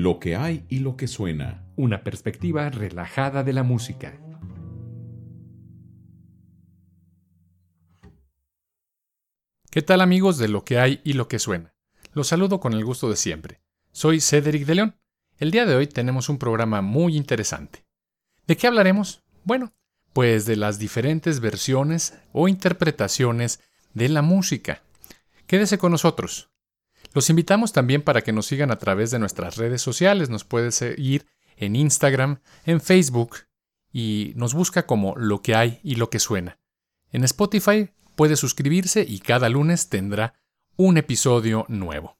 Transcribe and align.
Lo 0.00 0.20
que 0.20 0.36
hay 0.36 0.64
y 0.68 0.78
lo 0.78 0.96
que 0.96 1.08
suena. 1.08 1.66
Una 1.74 2.04
perspectiva 2.04 2.70
relajada 2.70 3.42
de 3.42 3.52
la 3.52 3.64
música. 3.64 4.16
¿Qué 9.72 9.82
tal 9.82 10.00
amigos 10.00 10.38
de 10.38 10.46
lo 10.46 10.64
que 10.64 10.78
hay 10.78 11.00
y 11.02 11.14
lo 11.14 11.26
que 11.26 11.40
suena? 11.40 11.74
Los 12.12 12.28
saludo 12.28 12.60
con 12.60 12.74
el 12.74 12.84
gusto 12.84 13.10
de 13.10 13.16
siempre. 13.16 13.60
Soy 13.90 14.20
Cedric 14.20 14.66
de 14.66 14.76
León. 14.76 15.00
El 15.36 15.50
día 15.50 15.66
de 15.66 15.74
hoy 15.74 15.88
tenemos 15.88 16.28
un 16.28 16.38
programa 16.38 16.80
muy 16.80 17.16
interesante. 17.16 17.84
¿De 18.46 18.56
qué 18.56 18.68
hablaremos? 18.68 19.24
Bueno, 19.42 19.72
pues 20.12 20.46
de 20.46 20.54
las 20.54 20.78
diferentes 20.78 21.40
versiones 21.40 22.16
o 22.30 22.46
interpretaciones 22.46 23.58
de 23.94 24.08
la 24.10 24.22
música. 24.22 24.80
Quédese 25.48 25.76
con 25.76 25.90
nosotros. 25.90 26.52
Los 27.14 27.30
invitamos 27.30 27.72
también 27.72 28.02
para 28.02 28.22
que 28.22 28.32
nos 28.32 28.46
sigan 28.46 28.70
a 28.70 28.78
través 28.78 29.10
de 29.10 29.18
nuestras 29.18 29.56
redes 29.56 29.82
sociales. 29.82 30.30
Nos 30.30 30.44
puede 30.44 30.72
seguir 30.72 31.26
en 31.56 31.76
Instagram, 31.76 32.40
en 32.64 32.80
Facebook 32.80 33.36
y 33.92 34.32
nos 34.36 34.54
busca 34.54 34.86
como 34.86 35.16
lo 35.16 35.42
que 35.42 35.54
hay 35.54 35.80
y 35.82 35.96
lo 35.96 36.10
que 36.10 36.18
suena. 36.18 36.58
En 37.10 37.24
Spotify 37.24 37.90
puede 38.16 38.36
suscribirse 38.36 39.04
y 39.08 39.20
cada 39.20 39.48
lunes 39.48 39.88
tendrá 39.88 40.34
un 40.76 40.96
episodio 40.98 41.64
nuevo. 41.68 42.18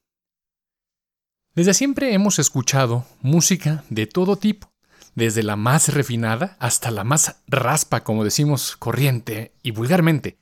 Desde 1.54 1.74
siempre 1.74 2.14
hemos 2.14 2.38
escuchado 2.38 3.04
música 3.20 3.84
de 3.90 4.06
todo 4.06 4.36
tipo, 4.36 4.72
desde 5.14 5.42
la 5.42 5.56
más 5.56 5.92
refinada 5.92 6.56
hasta 6.60 6.90
la 6.90 7.04
más 7.04 7.42
raspa, 7.48 8.04
como 8.04 8.24
decimos 8.24 8.76
corriente 8.76 9.52
y 9.62 9.72
vulgarmente, 9.72 10.38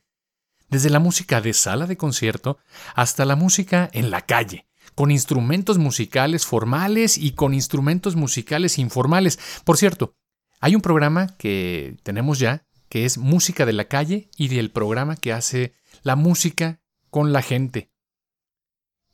desde 0.69 0.91
la 0.91 0.99
música 0.99 1.41
de 1.41 1.53
sala 1.53 1.87
de 1.87 1.97
concierto 1.97 2.59
hasta 2.95 3.25
la 3.25 3.37
música 3.37 3.89
en 3.93 4.11
la 4.11 4.23
calle, 4.23 4.67
con 4.95 5.11
instrumentos 5.11 5.79
musicales 5.79 6.47
formales 6.47 7.19
y 7.19 7.33
con 7.33 7.55
instrumentos 7.55 8.17
musicales 8.17 8.79
informales. 8.79 9.39
Por 9.65 9.77
cierto, 9.77 10.15
hay 10.61 10.75
un 10.75 10.83
programa 10.83 11.37
que 11.37 11.97
tenemos 12.03 12.39
ya 12.39 12.67
que 12.89 13.05
es 13.05 13.19
música 13.19 13.67
de 13.67 13.73
la 13.73 13.87
calle 13.87 14.31
y 14.37 14.49
del 14.49 14.71
programa 14.71 15.17
que 15.17 15.33
hace 15.33 15.75
la 16.03 16.17
música 16.17 16.81
con 17.11 17.33
la 17.33 17.43
gente. 17.43 17.91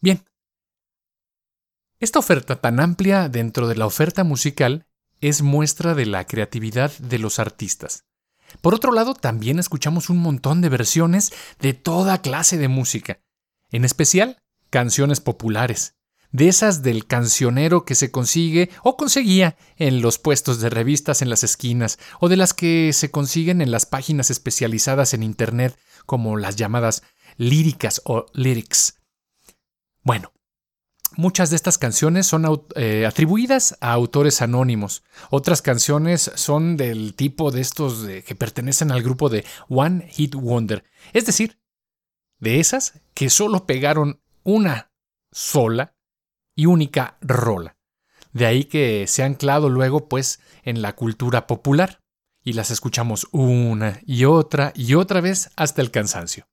Bien, 0.01 0.25
esta 2.01 2.19
oferta 2.19 2.61
tan 2.61 2.81
amplia 2.81 3.29
dentro 3.29 3.69
de 3.69 3.77
la 3.77 3.87
oferta 3.87 4.25
musical 4.25 4.87
es 5.21 5.41
muestra 5.41 5.95
de 5.95 6.07
la 6.07 6.27
creatividad 6.27 6.93
de 6.99 7.19
los 7.19 7.39
artistas. 7.39 8.05
Por 8.61 8.75
otro 8.75 8.93
lado, 8.93 9.15
también 9.15 9.59
escuchamos 9.59 10.11
un 10.11 10.19
montón 10.19 10.61
de 10.61 10.69
versiones 10.69 11.33
de 11.61 11.75
toda 11.75 12.23
clase 12.23 12.59
de 12.59 12.69
música, 12.69 13.21
en 13.71 13.85
especial 13.85 14.39
canciones 14.71 15.21
populares, 15.21 15.97
de 16.31 16.49
esas 16.49 16.83
del 16.83 17.07
cancionero 17.07 17.85
que 17.85 17.95
se 17.95 18.11
consigue 18.11 18.71
o 18.83 18.97
conseguía 18.97 19.57
en 19.77 20.01
los 20.01 20.19
puestos 20.19 20.61
de 20.61 20.71
revistas 20.71 21.23
en 21.23 21.31
las 21.31 21.45
esquinas, 21.45 21.99
o 22.21 22.29
de 22.29 22.37
las 22.37 22.55
que 22.55 22.93
se 22.93 23.11
consiguen 23.11 23.61
en 23.61 23.71
las 23.71 23.87
páginas 23.87 24.31
especializadas 24.31 25.15
en 25.15 25.23
Internet, 25.23 25.79
como 26.07 26.37
las 26.37 26.57
llamadas 26.57 27.03
líricas 27.37 28.01
o 28.05 28.27
lyrics. 28.33 28.99
Bueno, 30.03 30.33
muchas 31.17 31.51
de 31.51 31.57
estas 31.57 31.79
canciones 31.79 32.27
son 32.27 32.45
eh, 32.77 33.07
atribuidas 33.07 33.77
a 33.81 33.93
autores 33.93 34.43
anónimos. 34.43 35.03
Otras 35.31 35.63
canciones 35.63 36.31
son 36.35 36.77
del 36.77 37.15
tipo 37.15 37.51
de 37.51 37.61
estos 37.61 38.07
que 38.25 38.35
pertenecen 38.35 38.91
al 38.91 39.03
grupo 39.03 39.29
de 39.29 39.45
One 39.69 40.09
Hit 40.11 40.35
Wonder. 40.35 40.85
Es 41.13 41.27
decir, 41.27 41.59
de 42.39 42.61
esas 42.61 43.01
que 43.15 43.31
solo 43.31 43.67
pegaron 43.67 44.21
una 44.43 44.91
sola 45.31 45.95
y 46.55 46.67
única 46.67 47.17
rola. 47.21 47.77
De 48.33 48.47
ahí 48.47 48.65
que 48.65 49.07
se 49.07 49.23
ha 49.23 49.27
anclado 49.27 49.69
luego 49.69 50.09
pues 50.09 50.41
en 50.63 50.83
la 50.83 50.95
cultura 50.95 51.47
popular 51.47 52.01
y 52.43 52.55
las 52.55 52.71
escuchamos 52.71 53.29
una 53.31 54.01
y 54.05 54.25
otra 54.25 54.73
y 54.75 54.95
otra 54.95 55.21
vez 55.21 55.51
hasta 55.57 55.83
el 55.83 55.91
cansancio. 55.91 56.49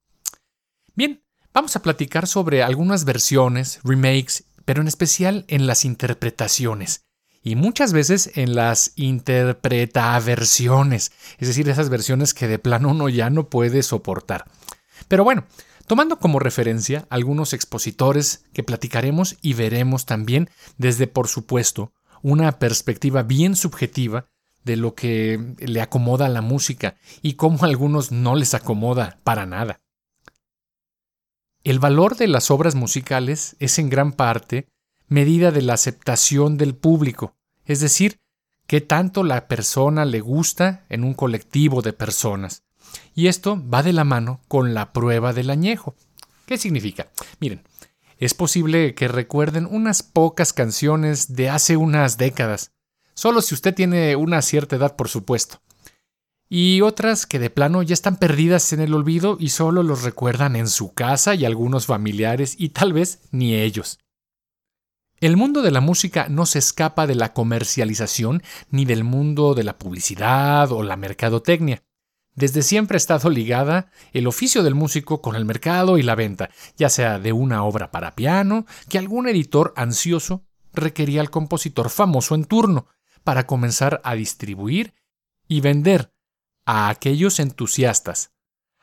Bien, 0.94 1.24
vamos 1.52 1.74
a 1.76 1.82
platicar 1.82 2.26
sobre 2.26 2.62
algunas 2.62 3.04
versiones, 3.04 3.80
remakes, 3.82 4.44
pero 4.70 4.82
en 4.82 4.86
especial 4.86 5.44
en 5.48 5.66
las 5.66 5.84
interpretaciones 5.84 7.04
y 7.42 7.56
muchas 7.56 7.92
veces 7.92 8.30
en 8.36 8.54
las 8.54 8.92
interpretaversiones, 8.94 11.10
es 11.38 11.48
decir, 11.48 11.68
esas 11.68 11.88
versiones 11.88 12.34
que 12.34 12.46
de 12.46 12.60
plano 12.60 12.90
uno 12.90 13.08
ya 13.08 13.30
no 13.30 13.48
puede 13.48 13.82
soportar. 13.82 14.44
Pero 15.08 15.24
bueno, 15.24 15.44
tomando 15.88 16.20
como 16.20 16.38
referencia 16.38 17.04
algunos 17.10 17.52
expositores 17.52 18.44
que 18.52 18.62
platicaremos 18.62 19.38
y 19.42 19.54
veremos 19.54 20.06
también 20.06 20.48
desde, 20.78 21.08
por 21.08 21.26
supuesto, 21.26 21.92
una 22.22 22.60
perspectiva 22.60 23.24
bien 23.24 23.56
subjetiva 23.56 24.26
de 24.62 24.76
lo 24.76 24.94
que 24.94 25.56
le 25.58 25.80
acomoda 25.80 26.26
a 26.26 26.28
la 26.28 26.42
música 26.42 26.94
y 27.22 27.32
cómo 27.32 27.64
a 27.64 27.66
algunos 27.66 28.12
no 28.12 28.36
les 28.36 28.54
acomoda 28.54 29.18
para 29.24 29.46
nada. 29.46 29.80
El 31.62 31.78
valor 31.78 32.16
de 32.16 32.26
las 32.26 32.50
obras 32.50 32.74
musicales 32.74 33.54
es 33.58 33.78
en 33.78 33.90
gran 33.90 34.12
parte 34.12 34.66
medida 35.08 35.50
de 35.50 35.60
la 35.60 35.74
aceptación 35.74 36.56
del 36.56 36.74
público, 36.74 37.34
es 37.66 37.80
decir, 37.80 38.18
qué 38.66 38.80
tanto 38.80 39.24
la 39.24 39.46
persona 39.46 40.06
le 40.06 40.20
gusta 40.20 40.86
en 40.88 41.04
un 41.04 41.12
colectivo 41.12 41.82
de 41.82 41.92
personas. 41.92 42.62
Y 43.14 43.26
esto 43.26 43.62
va 43.68 43.82
de 43.82 43.92
la 43.92 44.04
mano 44.04 44.40
con 44.48 44.72
la 44.72 44.94
prueba 44.94 45.34
del 45.34 45.50
añejo. 45.50 45.94
¿Qué 46.46 46.56
significa? 46.56 47.08
Miren, 47.40 47.62
es 48.16 48.32
posible 48.32 48.94
que 48.94 49.08
recuerden 49.08 49.66
unas 49.70 50.02
pocas 50.02 50.54
canciones 50.54 51.34
de 51.34 51.50
hace 51.50 51.76
unas 51.76 52.16
décadas, 52.16 52.72
solo 53.12 53.42
si 53.42 53.54
usted 53.54 53.74
tiene 53.74 54.16
una 54.16 54.40
cierta 54.40 54.76
edad, 54.76 54.96
por 54.96 55.08
supuesto. 55.08 55.60
Y 56.52 56.80
otras 56.80 57.26
que 57.26 57.38
de 57.38 57.48
plano 57.48 57.80
ya 57.84 57.94
están 57.94 58.16
perdidas 58.16 58.72
en 58.72 58.80
el 58.80 58.92
olvido 58.92 59.36
y 59.38 59.50
solo 59.50 59.84
los 59.84 60.02
recuerdan 60.02 60.56
en 60.56 60.68
su 60.68 60.92
casa 60.92 61.36
y 61.36 61.44
algunos 61.44 61.86
familiares 61.86 62.56
y 62.58 62.70
tal 62.70 62.92
vez 62.92 63.20
ni 63.30 63.54
ellos. 63.54 64.00
El 65.20 65.36
mundo 65.36 65.62
de 65.62 65.70
la 65.70 65.80
música 65.80 66.26
no 66.28 66.46
se 66.46 66.58
escapa 66.58 67.06
de 67.06 67.14
la 67.14 67.34
comercialización 67.34 68.42
ni 68.68 68.84
del 68.84 69.04
mundo 69.04 69.54
de 69.54 69.62
la 69.62 69.78
publicidad 69.78 70.72
o 70.72 70.82
la 70.82 70.96
mercadotecnia. 70.96 71.84
Desde 72.34 72.62
siempre 72.62 72.96
ha 72.96 72.98
estado 72.98 73.30
ligada 73.30 73.92
el 74.12 74.26
oficio 74.26 74.64
del 74.64 74.74
músico 74.74 75.22
con 75.22 75.36
el 75.36 75.44
mercado 75.44 75.98
y 75.98 76.02
la 76.02 76.16
venta, 76.16 76.50
ya 76.76 76.88
sea 76.88 77.20
de 77.20 77.32
una 77.32 77.62
obra 77.62 77.92
para 77.92 78.16
piano, 78.16 78.66
que 78.88 78.98
algún 78.98 79.28
editor 79.28 79.72
ansioso 79.76 80.42
requería 80.72 81.20
al 81.20 81.30
compositor 81.30 81.90
famoso 81.90 82.34
en 82.34 82.44
turno, 82.44 82.88
para 83.22 83.46
comenzar 83.46 84.00
a 84.02 84.14
distribuir 84.14 84.94
y 85.46 85.60
vender 85.60 86.12
a 86.64 86.88
aquellos 86.88 87.40
entusiastas. 87.40 88.32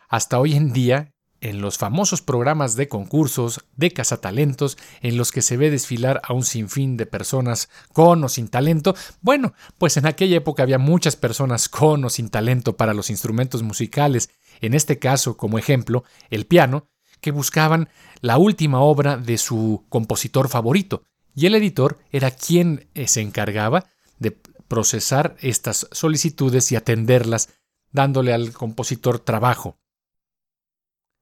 Hasta 0.10 0.40
hoy 0.40 0.56
en 0.56 0.74
día 0.74 1.14
en 1.42 1.62
los 1.62 1.78
famosos 1.78 2.22
programas 2.22 2.76
de 2.76 2.88
concursos, 2.88 3.64
de 3.76 3.92
cazatalentos, 3.92 4.78
en 5.02 5.18
los 5.18 5.32
que 5.32 5.42
se 5.42 5.58
ve 5.58 5.70
desfilar 5.70 6.22
a 6.24 6.34
un 6.34 6.44
sinfín 6.44 6.98
de 6.98 7.06
personas 7.06 7.70
con 7.94 8.24
o 8.24 8.30
sin 8.30 8.48
talento, 8.48 8.96
bueno, 9.22 9.54
pues 9.78 9.98
en 9.98 10.08
aquella 10.08 10.38
época 10.38 10.64
había 10.64 10.80
muchas 10.80 11.16
personas 11.16 11.70
con 11.70 12.04
o 12.06 12.10
sin 12.10 12.30
talento 12.30 12.76
para 12.76 12.94
los 12.94 13.10
instrumentos 13.10 13.64
musicales, 13.64 14.30
en 14.62 14.74
este 14.74 14.98
caso, 15.00 15.38
como 15.38 15.60
ejemplo, 15.60 16.04
el 16.30 16.46
piano, 16.46 16.88
que 17.22 17.32
buscaban 17.32 17.90
la 18.22 18.38
última 18.38 18.82
obra 18.82 19.18
de 19.18 19.38
su 19.38 19.86
compositor 19.90 20.50
favorito, 20.50 21.04
y 21.36 21.46
el 21.46 21.56
editor 21.56 22.00
era 22.12 22.32
quien 22.32 22.90
eh, 22.96 23.08
se 23.08 23.22
encargaba 23.22 23.86
de 24.18 24.32
procesar 24.68 25.38
estas 25.40 25.88
solicitudes 25.92 26.72
y 26.72 26.76
atenderlas, 26.76 27.50
dándole 27.98 28.32
al 28.32 28.54
compositor 28.54 29.18
trabajo. 29.18 29.80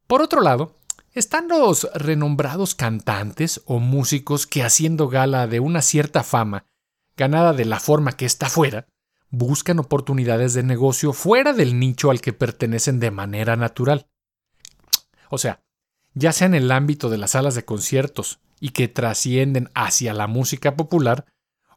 Por 0.07 0.21
otro 0.21 0.41
lado, 0.41 0.75
están 1.13 1.47
los 1.47 1.87
renombrados 1.93 2.75
cantantes 2.75 3.61
o 3.65 3.79
músicos 3.79 4.45
que 4.45 4.61
haciendo 4.61 5.07
gala 5.07 5.47
de 5.47 5.61
una 5.61 5.81
cierta 5.81 6.21
fama, 6.21 6.65
ganada 7.15 7.53
de 7.53 7.63
la 7.63 7.79
forma 7.79 8.11
que 8.11 8.25
está 8.25 8.49
fuera, 8.49 8.87
buscan 9.29 9.79
oportunidades 9.79 10.53
de 10.53 10.63
negocio 10.63 11.13
fuera 11.13 11.53
del 11.53 11.79
nicho 11.79 12.11
al 12.11 12.19
que 12.19 12.33
pertenecen 12.33 12.99
de 12.99 13.11
manera 13.11 13.55
natural. 13.55 14.07
O 15.29 15.37
sea, 15.37 15.63
ya 16.13 16.33
sea 16.33 16.47
en 16.47 16.55
el 16.55 16.69
ámbito 16.71 17.09
de 17.09 17.17
las 17.17 17.31
salas 17.31 17.55
de 17.55 17.63
conciertos 17.63 18.39
y 18.59 18.71
que 18.71 18.89
trascienden 18.89 19.69
hacia 19.75 20.13
la 20.13 20.27
música 20.27 20.75
popular, 20.75 21.25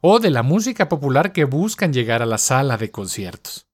o 0.00 0.18
de 0.18 0.30
la 0.30 0.42
música 0.42 0.88
popular 0.88 1.32
que 1.32 1.44
buscan 1.44 1.92
llegar 1.92 2.20
a 2.20 2.26
la 2.26 2.38
sala 2.38 2.76
de 2.76 2.90
conciertos. 2.90 3.67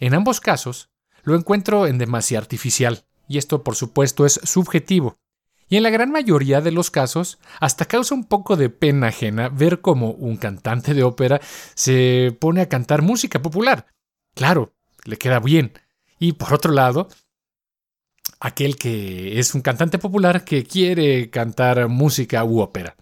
En 0.00 0.14
ambos 0.14 0.40
casos, 0.40 0.90
lo 1.22 1.36
encuentro 1.36 1.86
en 1.86 1.98
demasía 1.98 2.38
artificial, 2.38 3.04
y 3.28 3.38
esto 3.38 3.62
por 3.62 3.76
supuesto 3.76 4.24
es 4.24 4.40
subjetivo. 4.42 5.18
Y 5.68 5.76
en 5.76 5.84
la 5.84 5.90
gran 5.90 6.10
mayoría 6.10 6.60
de 6.60 6.72
los 6.72 6.90
casos, 6.90 7.38
hasta 7.60 7.84
causa 7.84 8.14
un 8.14 8.24
poco 8.24 8.56
de 8.56 8.70
pena 8.70 9.08
ajena 9.08 9.50
ver 9.50 9.80
cómo 9.80 10.10
un 10.10 10.36
cantante 10.36 10.94
de 10.94 11.04
ópera 11.04 11.40
se 11.74 12.36
pone 12.40 12.60
a 12.60 12.68
cantar 12.68 13.02
música 13.02 13.40
popular. 13.40 13.86
Claro, 14.34 14.74
le 15.04 15.16
queda 15.16 15.38
bien. 15.38 15.72
Y 16.18 16.32
por 16.32 16.54
otro 16.54 16.72
lado, 16.72 17.08
aquel 18.40 18.76
que 18.76 19.38
es 19.38 19.54
un 19.54 19.60
cantante 19.60 19.98
popular 19.98 20.44
que 20.44 20.64
quiere 20.64 21.30
cantar 21.30 21.86
música 21.88 22.42
u 22.42 22.60
ópera. 22.60 22.96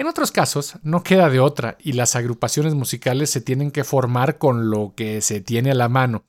En 0.00 0.06
otros 0.06 0.32
casos, 0.32 0.76
no 0.82 1.02
queda 1.02 1.28
de 1.28 1.40
otra 1.40 1.76
y 1.78 1.92
las 1.92 2.16
agrupaciones 2.16 2.72
musicales 2.72 3.28
se 3.28 3.42
tienen 3.42 3.70
que 3.70 3.84
formar 3.84 4.38
con 4.38 4.70
lo 4.70 4.94
que 4.96 5.20
se 5.20 5.42
tiene 5.42 5.72
a 5.72 5.74
la 5.74 5.90
mano, 5.90 6.24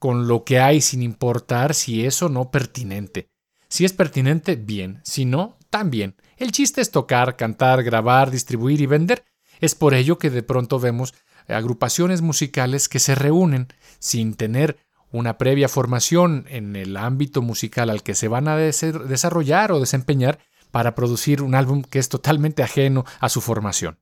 con 0.00 0.26
lo 0.26 0.42
que 0.42 0.58
hay 0.58 0.80
sin 0.80 1.00
importar 1.00 1.74
si 1.74 2.04
es 2.04 2.20
o 2.20 2.28
no 2.28 2.50
pertinente. 2.50 3.30
Si 3.68 3.84
es 3.84 3.92
pertinente, 3.92 4.56
bien, 4.56 5.00
si 5.04 5.24
no, 5.24 5.56
también. 5.70 6.16
El 6.36 6.50
chiste 6.50 6.80
es 6.80 6.90
tocar, 6.90 7.36
cantar, 7.36 7.84
grabar, 7.84 8.32
distribuir 8.32 8.80
y 8.80 8.86
vender. 8.86 9.24
Es 9.60 9.76
por 9.76 9.94
ello 9.94 10.18
que 10.18 10.30
de 10.30 10.42
pronto 10.42 10.80
vemos 10.80 11.14
agrupaciones 11.46 12.22
musicales 12.22 12.88
que 12.88 12.98
se 12.98 13.14
reúnen 13.14 13.68
sin 14.00 14.34
tener 14.34 14.78
una 15.12 15.38
previa 15.38 15.68
formación 15.68 16.44
en 16.48 16.74
el 16.74 16.96
ámbito 16.96 17.40
musical 17.40 17.88
al 17.88 18.02
que 18.02 18.16
se 18.16 18.26
van 18.26 18.48
a 18.48 18.56
desarrollar 18.56 19.70
o 19.70 19.78
desempeñar 19.78 20.40
para 20.74 20.96
producir 20.96 21.40
un 21.40 21.54
álbum 21.54 21.82
que 21.82 22.00
es 22.00 22.08
totalmente 22.08 22.64
ajeno 22.64 23.04
a 23.20 23.28
su 23.28 23.40
formación. 23.40 24.00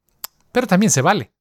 Pero 0.52 0.66
también 0.66 0.88
se 0.88 1.02
vale. 1.02 1.34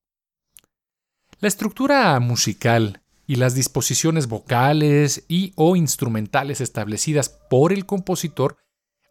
La 1.39 1.47
estructura 1.47 2.19
musical 2.19 3.01
y 3.25 3.37
las 3.37 3.55
disposiciones 3.55 4.27
vocales 4.27 5.23
y 5.29 5.53
o 5.55 5.77
instrumentales 5.77 6.59
establecidas 6.59 7.29
por 7.49 7.71
el 7.71 7.85
compositor 7.85 8.57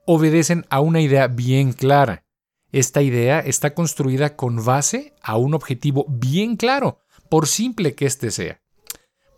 obedecen 0.04 0.66
a 0.68 0.80
una 0.80 1.00
idea 1.00 1.26
bien 1.26 1.72
clara. 1.72 2.26
Esta 2.70 3.00
idea 3.00 3.40
está 3.40 3.72
construida 3.72 4.36
con 4.36 4.62
base 4.62 5.14
a 5.22 5.38
un 5.38 5.54
objetivo 5.54 6.04
bien 6.06 6.56
claro, 6.56 7.00
por 7.30 7.46
simple 7.46 7.94
que 7.94 8.04
éste 8.04 8.30
sea. 8.30 8.60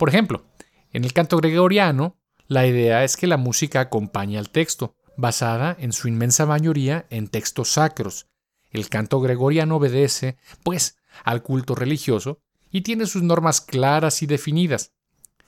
Por 0.01 0.09
ejemplo, 0.09 0.47
en 0.93 1.05
el 1.05 1.13
canto 1.13 1.37
gregoriano, 1.37 2.19
la 2.49 2.67
idea 2.67 3.05
es 3.05 3.17
que 3.17 3.29
la 3.29 3.37
música 3.37 3.79
acompañe 3.79 4.37
al 4.37 4.51
texto, 4.51 4.97
basada 5.17 5.77
en 5.79 5.93
su 5.93 6.09
inmensa 6.09 6.47
mayoría 6.47 7.07
en 7.11 7.29
textos 7.29 7.73
sacros. 7.73 8.29
El 8.71 8.89
canto 8.89 9.21
gregoriano 9.21 9.77
obedece, 9.77 10.37
pues, 10.63 10.97
al 11.25 11.43
culto 11.43 11.75
religioso 11.75 12.41
y 12.71 12.81
tiene 12.81 13.07
sus 13.07 13.23
normas 13.23 13.61
claras 13.61 14.23
y 14.23 14.27
definidas. 14.27 14.93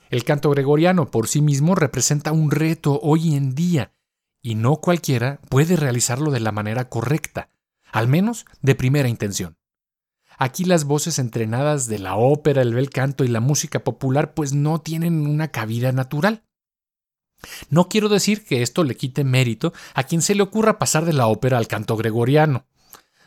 El 0.09 0.23
canto 0.23 0.51
gregoriano 0.51 1.09
por 1.09 1.27
sí 1.27 1.41
mismo 1.41 1.73
representa 1.75 2.31
un 2.31 2.51
reto 2.51 2.99
hoy 3.01 3.35
en 3.35 3.55
día, 3.55 3.91
y 4.41 4.53
no 4.53 4.75
cualquiera 4.75 5.39
puede 5.49 5.75
realizarlo 5.75 6.29
de 6.29 6.39
la 6.39 6.51
manera 6.51 6.87
correcta, 6.87 7.49
al 7.91 8.07
menos 8.07 8.45
de 8.61 8.75
primera 8.75 9.09
intención. 9.09 9.57
Aquí 10.37 10.65
las 10.65 10.83
voces 10.83 11.17
entrenadas 11.17 11.87
de 11.87 11.97
la 11.97 12.15
ópera, 12.15 12.61
el 12.61 12.75
bel 12.75 12.91
canto 12.91 13.23
y 13.23 13.27
la 13.27 13.39
música 13.39 13.83
popular 13.83 14.33
pues 14.33 14.53
no 14.53 14.81
tienen 14.81 15.25
una 15.25 15.47
cabida 15.47 15.91
natural. 15.91 16.43
No 17.69 17.89
quiero 17.89 18.09
decir 18.09 18.45
que 18.45 18.61
esto 18.61 18.83
le 18.83 18.95
quite 18.95 19.23
mérito 19.23 19.73
a 19.93 20.03
quien 20.03 20.21
se 20.21 20.35
le 20.35 20.43
ocurra 20.43 20.79
pasar 20.79 21.05
de 21.05 21.13
la 21.13 21.27
ópera 21.27 21.57
al 21.57 21.67
canto 21.67 21.95
gregoriano. 21.97 22.65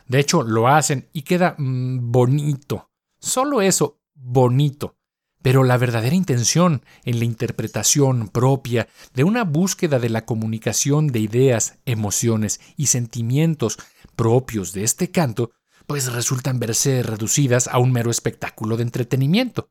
De 0.07 0.19
hecho, 0.19 0.43
lo 0.43 0.67
hacen 0.67 1.07
y 1.13 1.21
queda 1.21 1.55
mm, 1.57 2.11
bonito. 2.11 2.89
Solo 3.19 3.61
eso, 3.61 4.01
bonito. 4.15 4.95
Pero 5.41 5.63
la 5.63 5.77
verdadera 5.77 6.15
intención 6.15 6.83
en 7.05 7.19
la 7.19 7.25
interpretación 7.25 8.27
propia 8.27 8.89
de 9.13 9.23
una 9.23 9.43
búsqueda 9.45 9.99
de 9.99 10.09
la 10.09 10.25
comunicación 10.25 11.07
de 11.07 11.19
ideas, 11.19 11.77
emociones 11.85 12.59
y 12.75 12.87
sentimientos 12.87 13.77
propios 14.17 14.73
de 14.73 14.83
este 14.83 15.11
canto, 15.11 15.51
pues 15.87 16.11
resultan 16.11 16.59
verse 16.59 17.03
reducidas 17.03 17.67
a 17.67 17.77
un 17.77 17.93
mero 17.93 18.11
espectáculo 18.11 18.75
de 18.75 18.83
entretenimiento. 18.83 19.69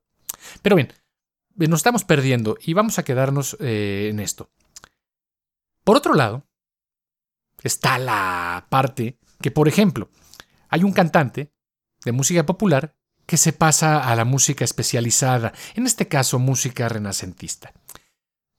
Pero 0.62 0.76
bien, 0.76 0.92
nos 1.66 1.80
estamos 1.80 2.04
perdiendo 2.04 2.56
y 2.60 2.74
vamos 2.74 2.98
a 2.98 3.02
quedarnos 3.02 3.56
eh, 3.60 4.08
en 4.10 4.20
esto. 4.20 4.50
Por 5.82 5.96
otro 5.96 6.14
lado, 6.14 6.46
está 7.62 7.98
la 7.98 8.66
parte 8.68 9.18
que, 9.40 9.50
por 9.50 9.66
ejemplo, 9.66 10.10
hay 10.68 10.84
un 10.84 10.92
cantante 10.92 11.52
de 12.04 12.12
música 12.12 12.46
popular 12.46 12.94
que 13.26 13.36
se 13.36 13.52
pasa 13.52 14.08
a 14.08 14.14
la 14.16 14.24
música 14.24 14.64
especializada, 14.64 15.52
en 15.74 15.86
este 15.86 16.08
caso 16.08 16.38
música 16.38 16.88
renacentista. 16.88 17.72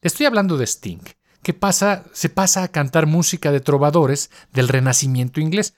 Estoy 0.02 0.26
hablando 0.26 0.58
de 0.58 0.66
Sting, 0.66 1.02
que 1.42 1.54
pasa, 1.54 2.06
se 2.14 2.30
pasa 2.30 2.64
a 2.64 2.68
cantar 2.68 3.06
música 3.06 3.52
de 3.52 3.62
trovadores 3.62 4.30
del 4.52 4.68
Renacimiento 4.68 5.40
inglés. 5.40 5.76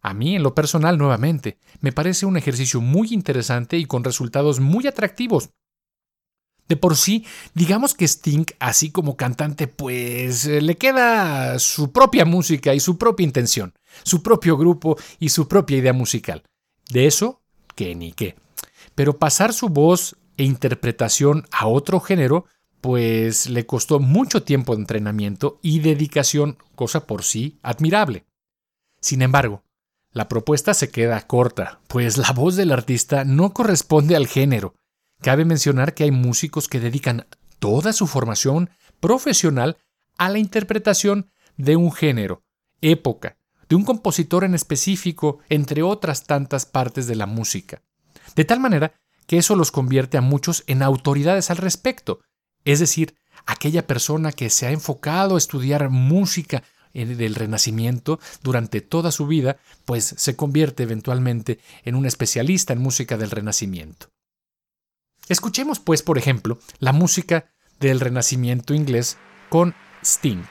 A 0.00 0.14
mí, 0.14 0.36
en 0.36 0.42
lo 0.42 0.54
personal, 0.54 0.98
nuevamente, 0.98 1.58
me 1.80 1.92
parece 1.92 2.26
un 2.26 2.36
ejercicio 2.36 2.80
muy 2.80 3.12
interesante 3.12 3.76
y 3.76 3.84
con 3.84 4.04
resultados 4.04 4.60
muy 4.60 4.86
atractivos, 4.86 5.50
de 6.68 6.76
por 6.76 6.96
sí, 6.96 7.24
digamos 7.54 7.94
que 7.94 8.06
Sting, 8.06 8.46
así 8.58 8.90
como 8.90 9.16
cantante, 9.16 9.66
pues 9.66 10.44
eh, 10.44 10.60
le 10.60 10.76
queda 10.76 11.58
su 11.58 11.92
propia 11.92 12.24
música 12.24 12.74
y 12.74 12.80
su 12.80 12.98
propia 12.98 13.24
intención, 13.24 13.74
su 14.02 14.22
propio 14.22 14.56
grupo 14.56 14.96
y 15.18 15.30
su 15.30 15.48
propia 15.48 15.78
idea 15.78 15.92
musical. 15.92 16.42
De 16.90 17.06
eso, 17.06 17.40
que 17.74 17.94
ni 17.94 18.12
qué. 18.12 18.36
Pero 18.94 19.18
pasar 19.18 19.52
su 19.52 19.68
voz 19.68 20.16
e 20.36 20.44
interpretación 20.44 21.46
a 21.50 21.66
otro 21.66 22.00
género, 22.00 22.44
pues 22.80 23.48
le 23.48 23.66
costó 23.66 23.98
mucho 23.98 24.42
tiempo 24.42 24.74
de 24.74 24.82
entrenamiento 24.82 25.58
y 25.62 25.80
dedicación, 25.80 26.58
cosa 26.74 27.06
por 27.06 27.24
sí 27.24 27.58
admirable. 27.62 28.24
Sin 29.00 29.22
embargo, 29.22 29.64
la 30.12 30.28
propuesta 30.28 30.74
se 30.74 30.90
queda 30.90 31.26
corta, 31.26 31.80
pues 31.88 32.18
la 32.18 32.32
voz 32.32 32.56
del 32.56 32.72
artista 32.72 33.24
no 33.24 33.52
corresponde 33.52 34.16
al 34.16 34.26
género, 34.26 34.74
Cabe 35.20 35.44
mencionar 35.44 35.94
que 35.94 36.04
hay 36.04 36.10
músicos 36.10 36.68
que 36.68 36.80
dedican 36.80 37.26
toda 37.58 37.92
su 37.92 38.06
formación 38.06 38.70
profesional 39.00 39.76
a 40.16 40.28
la 40.28 40.38
interpretación 40.38 41.30
de 41.56 41.76
un 41.76 41.92
género, 41.92 42.44
época, 42.80 43.36
de 43.68 43.76
un 43.76 43.84
compositor 43.84 44.44
en 44.44 44.54
específico, 44.54 45.40
entre 45.48 45.82
otras 45.82 46.24
tantas 46.24 46.66
partes 46.66 47.06
de 47.06 47.16
la 47.16 47.26
música. 47.26 47.82
De 48.36 48.44
tal 48.44 48.60
manera 48.60 48.92
que 49.26 49.38
eso 49.38 49.56
los 49.56 49.72
convierte 49.72 50.16
a 50.16 50.22
muchos 50.22 50.64
en 50.66 50.82
autoridades 50.82 51.50
al 51.50 51.58
respecto, 51.58 52.20
es 52.64 52.78
decir, 52.80 53.16
aquella 53.46 53.86
persona 53.86 54.32
que 54.32 54.50
se 54.50 54.66
ha 54.66 54.70
enfocado 54.70 55.34
a 55.34 55.38
estudiar 55.38 55.90
música 55.90 56.62
del 56.94 57.34
Renacimiento 57.34 58.18
durante 58.42 58.80
toda 58.80 59.12
su 59.12 59.26
vida, 59.26 59.58
pues 59.84 60.14
se 60.16 60.36
convierte 60.36 60.84
eventualmente 60.84 61.58
en 61.84 61.94
un 61.94 62.06
especialista 62.06 62.72
en 62.72 62.80
música 62.80 63.16
del 63.16 63.30
Renacimiento. 63.30 64.08
Escuchemos, 65.28 65.78
pues, 65.78 66.02
por 66.02 66.16
ejemplo, 66.16 66.58
la 66.78 66.92
música 66.92 67.46
del 67.80 68.00
Renacimiento 68.00 68.74
inglés 68.74 69.18
con 69.48 69.74
Sting. 70.02 70.44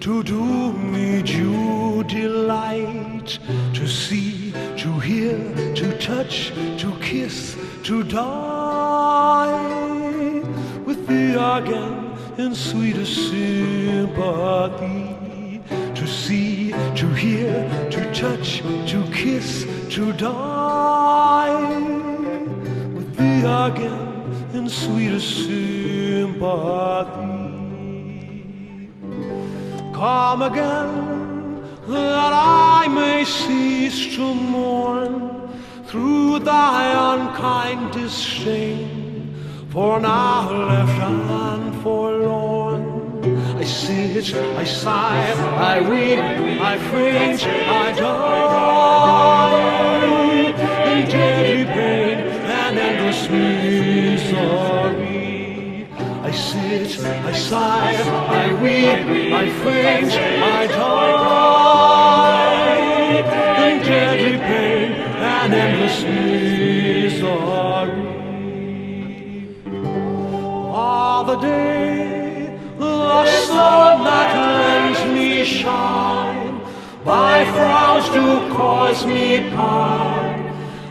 To 0.00 0.20
do 0.20 0.72
me 0.72 1.22
due 1.22 2.02
delight, 2.08 3.38
to 3.72 3.86
see, 3.86 4.52
to 4.76 4.98
hear, 4.98 5.38
to 5.76 5.96
touch, 5.98 6.52
to 6.78 6.90
kiss, 6.98 7.56
to 7.84 8.02
die 8.02 9.52
with 10.84 11.06
thee 11.06 11.36
again 11.36 12.01
in 12.42 12.54
sweetest 12.56 13.30
sympathy 13.30 15.06
to 15.94 16.06
see, 16.06 16.72
to 16.96 17.06
hear, 17.14 17.68
to 17.88 18.00
touch, 18.12 18.62
to 18.90 19.04
kiss, 19.12 19.64
to 19.90 20.12
die. 20.14 21.54
With 22.94 23.16
thee 23.16 23.44
again 23.44 24.08
in 24.54 24.68
sweetest 24.68 25.46
sympathy. 25.46 26.40
Come 29.94 30.42
again 30.42 30.92
that 31.86 32.32
I 32.32 32.88
may 32.88 33.24
cease 33.24 34.16
to 34.16 34.34
mourn 34.34 35.12
through 35.86 36.40
thy 36.40 37.14
unkind 37.14 37.92
disdain 37.92 39.01
for 39.72 39.98
now 39.98 40.50
left 40.50 41.00
and 41.00 41.82
forlorn. 41.82 42.82
I 43.56 43.64
sit, 43.64 44.34
I 44.34 44.64
sigh, 44.64 45.32
I 45.72 45.80
weep, 45.80 46.18
I 46.18 46.76
faint, 46.90 47.42
I 47.46 47.92
die 47.92 49.62
in 50.92 51.08
deadly 51.08 51.64
pain 51.64 52.18
and 52.60 52.78
endless 52.78 53.22
misery. 53.30 54.36
I 56.28 56.30
sit, 56.32 57.00
I 57.00 57.32
sigh, 57.32 57.96
I 58.44 58.52
weep, 58.62 59.32
I 59.32 59.48
faint, 59.64 60.12
I 60.12 60.66
die 60.66 61.30
in 63.70 63.76
deadly 63.86 64.36
pain 64.36 64.92
and 64.92 65.54
endless 65.54 66.02
misery 66.02 67.61
day, 71.42 72.58
the 72.78 72.86
that 74.06 74.30
lends 74.56 75.00
me 75.14 75.44
shine, 75.44 76.60
by 77.04 77.44
frowns 77.56 78.06
to 78.16 78.24
cause 78.56 79.04
me 79.04 79.50
pine, 79.50 80.44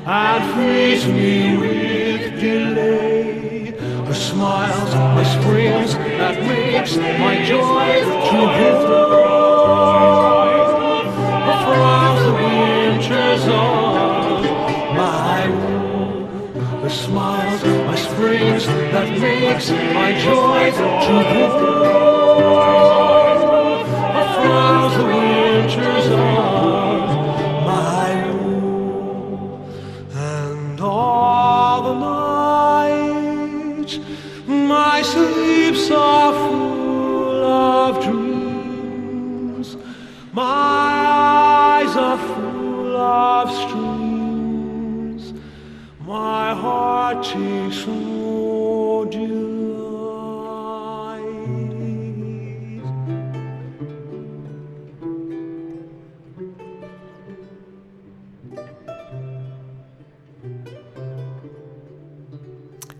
and 0.05 0.41
freeze 0.53 1.05
me 1.07 1.57
with 1.57 2.39
delay. 2.39 3.71
The 4.07 4.13
smiles, 4.13 4.93
my 5.15 5.23
springs, 5.35 5.95
that 6.19 6.35
makes 6.51 6.97
my 6.97 7.35
joy 7.45 7.87
to 8.29 8.39
grow. 9.09 9.40
Springs, 18.01 18.65
that 18.65 19.09
makes 19.19 19.69
my 19.69 20.13
joy 20.19 20.71
to 20.71 21.59
grow. 21.59 23.00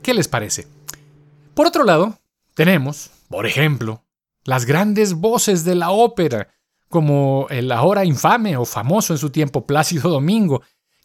¿Qué 0.04 0.13
les 0.13 0.28
parece? 0.28 0.68
Por 1.56 1.66
otro 1.66 1.84
lado, 1.84 2.20
tenemos, 2.54 3.10
por 3.28 3.48
ejemplo, 3.48 4.04
las 4.44 4.66
grandes 4.66 5.16
voces 5.16 5.63
de 5.63 5.74
la 5.74 5.90
ópera, 5.90 6.50
como 6.90 7.48
el 7.50 7.72
ahora 7.72 8.06
infame 8.06 8.56
o 8.56 8.66
famoso 8.66 9.13
en 9.13 9.18
su 9.18 9.32
tiempo 9.32 9.66
Plácido 9.66 10.12
Domingo, 10.12 10.62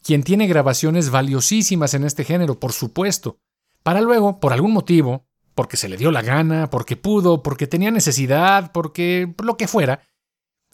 quien 0.07 0.23
tiene 0.23 0.47
grabaciones 0.47 1.09
valiosísimas 1.09 1.93
en 1.93 2.05
este 2.05 2.23
género, 2.23 2.61
por 2.61 2.71
supuesto, 2.71 3.41
para 3.83 3.99
luego, 3.99 4.39
por 4.39 4.53
algún 4.53 4.71
motivo, 4.71 5.27
porque 5.53 5.75
se 5.75 5.89
le 5.89 5.97
dio 5.97 6.11
la 6.11 6.21
gana, 6.21 6.69
porque 6.69 6.95
pudo, 6.95 7.43
porque 7.43 7.67
tenía 7.67 7.91
necesidad, 7.91 8.71
porque 8.71 9.35
lo 9.43 9.57
que 9.57 9.67
fuera, 9.67 9.99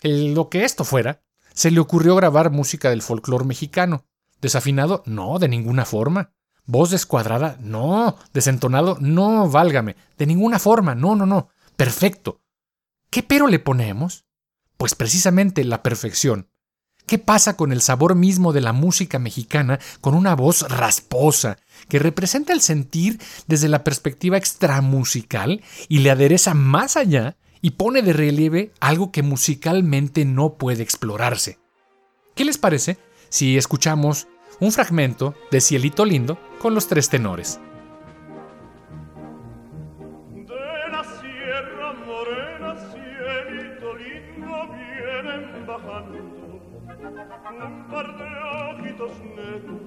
lo 0.03 0.49
que 0.51 0.63
esto 0.63 0.83
fuera, 0.83 1.23
se 1.51 1.71
le 1.71 1.79
ocurrió 1.79 2.15
grabar 2.15 2.51
música 2.51 2.91
del 2.91 3.01
folclore 3.01 3.43
mexicano. 3.45 4.05
¿Desafinado? 4.39 5.01
No, 5.07 5.39
de 5.39 5.47
ninguna 5.47 5.85
forma. 5.85 6.31
¿Voz 6.67 6.91
descuadrada? 6.91 7.57
No. 7.59 8.17
¿Desentonado? 8.33 8.97
No, 8.99 9.49
válgame. 9.49 9.95
De 10.15 10.27
ninguna 10.27 10.59
forma. 10.59 10.93
No, 10.93 11.15
no, 11.15 11.25
no. 11.25 11.49
Perfecto. 11.75 12.43
¿Qué 13.09 13.23
pero 13.23 13.47
le 13.47 13.57
ponemos? 13.57 14.27
Pues 14.77 14.93
precisamente 14.93 15.63
la 15.63 15.81
perfección. 15.81 16.49
¿Qué 17.05 17.17
pasa 17.17 17.57
con 17.57 17.73
el 17.73 17.81
sabor 17.81 18.15
mismo 18.15 18.53
de 18.53 18.61
la 18.61 18.71
música 18.71 19.19
mexicana 19.19 19.79
con 19.99 20.15
una 20.15 20.35
voz 20.35 20.61
rasposa, 20.69 21.57
que 21.89 21.99
representa 21.99 22.53
el 22.53 22.61
sentir 22.61 23.19
desde 23.45 23.67
la 23.67 23.83
perspectiva 23.83 24.37
extramusical 24.37 25.61
y 25.89 25.99
le 25.99 26.11
adereza 26.11 26.53
más 26.53 26.95
allá 26.95 27.35
y 27.61 27.71
pone 27.71 28.01
de 28.01 28.13
relieve 28.13 28.71
algo 28.79 29.11
que 29.11 29.21
musicalmente 29.21 30.23
no 30.23 30.53
puede 30.53 30.81
explorarse? 30.81 31.59
¿Qué 32.35 32.45
les 32.45 32.57
parece 32.57 32.97
si 33.29 33.57
escuchamos 33.57 34.27
un 34.61 34.71
fragmento 34.71 35.35
de 35.51 35.59
Cielito 35.59 36.05
Lindo 36.05 36.39
con 36.61 36.73
los 36.73 36.87
tres 36.87 37.09
tenores? 37.09 37.59
Un 47.49 47.87
par 47.87 48.17
de 48.17 48.25
ojitos 48.69 49.19
negros, 49.35 49.81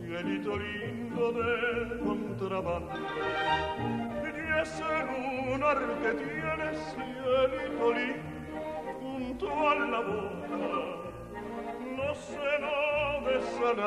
cielito 0.00 0.56
lindo 0.56 1.32
de 1.32 1.98
contrabando. 2.00 2.92
Y 4.24 4.60
ese 4.60 4.90
lunar 5.08 5.78
que 6.02 6.10
tiene 6.14 6.68
cielito 6.90 7.92
lindo 7.92 8.38
junto 9.00 9.46
a 9.68 9.74
la 9.74 10.00
boca, 10.00 10.56
no 11.96 12.14
se 12.14 12.50
lo 12.62 12.76
besan 13.24 13.78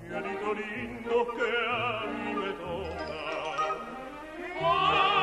cielito 0.00 0.54
lindo 0.54 1.16
que 1.36 1.50
a 1.68 2.06
mí 2.06 2.34
me 2.34 2.52
toca. 2.52 3.18
Ay, 4.60 5.17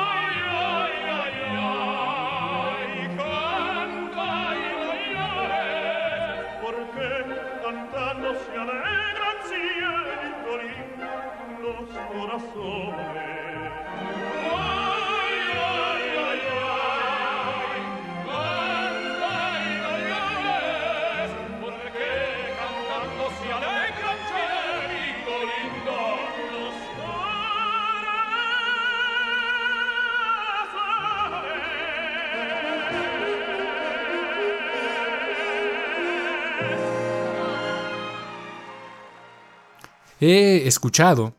He 40.18 40.66
escuchado 40.66 41.34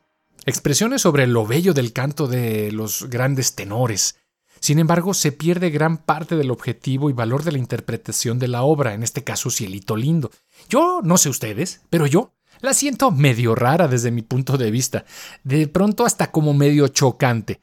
expresiones 0.48 1.02
sobre 1.02 1.28
lo 1.28 1.46
bello 1.46 1.74
del 1.74 1.92
canto 1.94 2.26
de 2.28 2.72
los 2.72 3.10
grandes 3.10 3.54
tenores. 3.54 4.18
Sin 4.62 4.80
embargo, 4.80 5.14
se 5.14 5.32
pierde 5.34 5.70
gran 5.70 5.98
parte 5.98 6.36
del 6.36 6.52
objetivo 6.52 7.10
y 7.10 7.14
valor 7.14 7.44
de 7.44 7.52
la 7.52 7.58
interpretación 7.60 8.40
de 8.40 8.48
la 8.48 8.64
obra, 8.64 8.94
en 8.94 9.04
este 9.04 9.24
caso 9.24 9.52
Cielito 9.52 9.96
Lindo. 9.96 10.32
Yo 10.70 11.02
no 11.04 11.18
sé 11.18 11.30
ustedes, 11.30 11.82
pero 11.90 12.08
yo 12.08 12.34
la 12.62 12.74
siento 12.74 13.12
medio 13.12 13.56
rara 13.56 13.88
desde 13.88 14.10
mi 14.10 14.22
punto 14.22 14.58
de 14.58 14.72
vista, 14.72 15.06
de 15.44 15.68
pronto 15.68 16.06
hasta 16.06 16.32
como 16.32 16.54
medio 16.54 16.88
chocante. 16.88 17.62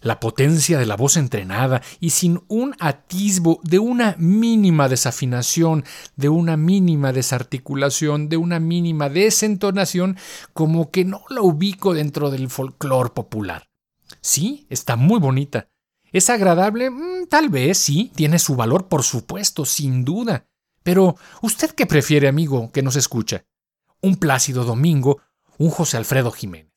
La 0.00 0.20
potencia 0.20 0.78
de 0.78 0.86
la 0.86 0.96
voz 0.96 1.16
entrenada 1.16 1.82
y 2.00 2.10
sin 2.10 2.42
un 2.48 2.74
atisbo 2.78 3.60
de 3.62 3.78
una 3.78 4.14
mínima 4.18 4.88
desafinación, 4.88 5.84
de 6.16 6.28
una 6.28 6.56
mínima 6.56 7.12
desarticulación, 7.12 8.28
de 8.28 8.36
una 8.36 8.60
mínima 8.60 9.08
desentonación, 9.08 10.16
como 10.52 10.90
que 10.90 11.04
no 11.04 11.22
la 11.28 11.42
ubico 11.42 11.94
dentro 11.94 12.30
del 12.30 12.50
folclore 12.50 13.10
popular. 13.10 13.68
Sí, 14.20 14.66
está 14.70 14.96
muy 14.96 15.20
bonita. 15.20 15.68
¿Es 16.12 16.30
agradable? 16.30 16.90
Mm, 16.90 17.26
tal 17.28 17.48
vez, 17.48 17.78
sí, 17.78 18.12
tiene 18.14 18.38
su 18.38 18.56
valor, 18.56 18.88
por 18.88 19.02
supuesto, 19.02 19.64
sin 19.64 20.04
duda. 20.04 20.46
Pero, 20.82 21.16
¿usted 21.42 21.70
qué 21.72 21.86
prefiere, 21.86 22.28
amigo, 22.28 22.70
que 22.72 22.82
nos 22.82 22.96
escucha? 22.96 23.44
¿Un 24.00 24.16
Plácido 24.16 24.64
Domingo? 24.64 25.20
¿Un 25.58 25.70
José 25.70 25.96
Alfredo 25.96 26.30
Jiménez? 26.30 26.72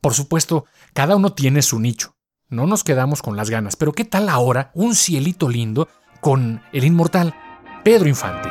Por 0.00 0.12
supuesto, 0.12 0.66
cada 0.92 1.16
uno 1.16 1.32
tiene 1.32 1.62
su 1.62 1.78
nicho. 1.78 2.13
No 2.54 2.68
nos 2.68 2.84
quedamos 2.84 3.20
con 3.20 3.36
las 3.36 3.50
ganas, 3.50 3.74
pero 3.74 3.92
¿qué 3.92 4.04
tal 4.04 4.28
ahora 4.28 4.70
un 4.74 4.94
cielito 4.94 5.48
lindo 5.48 5.88
con 6.20 6.62
el 6.72 6.84
inmortal 6.84 7.34
Pedro 7.82 8.08
Infante? 8.08 8.48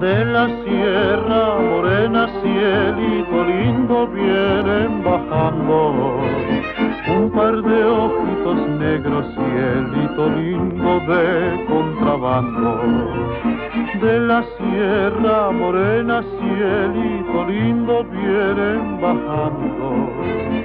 De 0.00 0.24
la 0.24 0.46
sierra 0.62 1.58
morena, 1.58 2.28
cielito 2.40 3.44
lindo, 3.44 4.06
vienen 4.06 5.02
bajando 5.02 6.55
un 7.08 7.30
par 7.30 7.62
de 7.62 7.84
ojitos 7.84 8.68
negros, 8.78 9.26
cielito 9.34 10.28
lindo 10.30 11.00
de 11.00 11.64
contrabando. 11.68 12.80
De 14.00 14.20
la 14.20 14.44
sierra 14.58 15.50
morena, 15.52 16.22
cielito 16.38 17.44
lindo, 17.48 18.04
vienen 18.04 19.00
bajando 19.00 20.56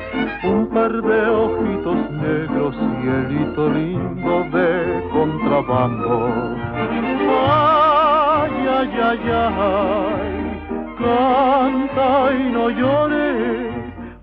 un 0.43 0.67
par 0.74 0.91
de 0.91 1.29
ojitos 1.29 2.12
negros, 2.12 2.75
cielito 2.75 3.69
lindo 3.69 4.43
de 4.51 5.03
contrabando. 5.12 6.29
Ay, 7.50 8.51
ay, 8.77 9.00
ay, 9.03 9.19
ay, 9.31 10.31
canta 10.98 12.33
y 12.33 12.51
no 12.51 12.69
llores, 12.69 13.71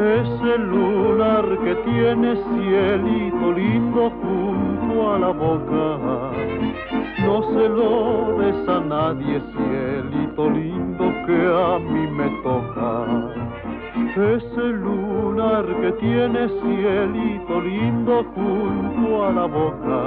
Ese 0.00 0.56
lunar 0.56 1.44
que 1.62 1.74
tiene 1.84 2.34
cielito 2.34 3.52
lindo 3.52 4.10
junto 4.22 5.12
a 5.12 5.18
la 5.18 5.28
boca, 5.28 6.32
no 7.18 7.42
se 7.52 7.68
lo 7.68 8.38
des 8.38 8.66
a 8.66 8.80
nadie, 8.80 9.42
cielito 9.52 10.48
lindo 10.48 11.04
que 11.26 11.36
a 11.36 11.78
mí 11.80 12.06
me 12.16 12.30
toca. 12.42 13.04
Ese 14.16 14.68
lunar 14.84 15.66
que 15.82 15.92
tiene 15.92 16.48
cielito 16.48 17.60
lindo 17.60 18.24
junto 18.34 19.26
a 19.26 19.32
la 19.32 19.44
boca, 19.44 20.00